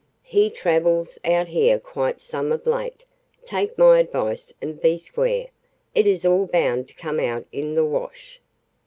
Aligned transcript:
He 0.23 0.49
travels 0.49 1.19
out 1.23 1.49
here 1.49 1.79
quite 1.79 2.21
some 2.21 2.51
of 2.51 2.65
late. 2.65 3.05
Take 3.45 3.77
my 3.77 3.99
advice 3.99 4.51
and 4.59 4.81
be 4.81 4.97
square. 4.97 5.49
It 5.93 6.07
is 6.07 6.25
all 6.25 6.47
bound 6.47 6.87
to 6.87 6.95
come 6.95 7.19
out 7.19 7.45
in 7.51 7.75
the 7.75 7.85
wash." 7.85 8.41